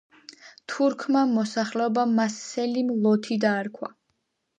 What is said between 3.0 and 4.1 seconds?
„ლოთი“ დაარქვა.